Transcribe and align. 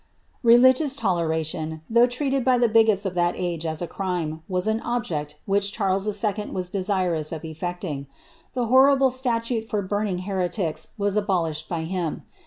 Religious 0.41 0.95
toleration, 0.95 1.83
though 1.87 2.07
treated 2.07 2.43
by 2.43 2.57
the 2.57 2.67
bigots 2.67 3.05
of 3.05 3.13
that 3.13 3.35
age 3.37 3.67
as 3.67 3.83
a 3.83 3.87
crime, 3.87 4.41
was 4.49 4.67
an 4.67 4.79
object 4.79 5.37
which 5.45 5.71
Charles 5.71 6.07
II. 6.23 6.49
was 6.49 6.71
desirous 6.71 7.31
of 7.31 7.45
effecting. 7.45 8.07
The 8.55 8.65
horrible 8.65 9.11
statute 9.11 9.69
for 9.69 9.83
burning 9.83 10.17
heretics 10.25 10.87
was 10.97 11.17
abolished 11.17 11.69
by 11.69 11.83
him. 11.83 12.23